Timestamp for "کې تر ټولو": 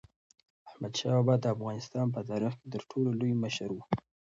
2.59-3.09